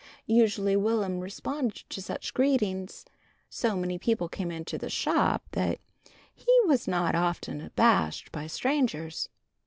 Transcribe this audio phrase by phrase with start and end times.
[0.25, 3.05] Usually Will'm responded to such greetings.
[3.51, 5.77] So many people came into the shop that
[6.33, 9.29] he was not often abashed by strangers.